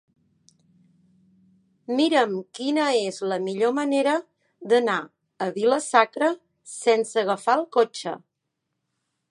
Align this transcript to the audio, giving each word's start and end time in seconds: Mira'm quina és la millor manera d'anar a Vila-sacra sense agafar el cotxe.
Mira'm 1.99 2.33
quina 2.59 2.87
és 3.09 3.19
la 3.33 3.37
millor 3.49 3.75
manera 3.81 4.15
d'anar 4.73 4.97
a 5.47 5.51
Vila-sacra 5.59 6.33
sense 6.77 7.21
agafar 7.27 7.61
el 7.61 7.65
cotxe. 7.81 8.19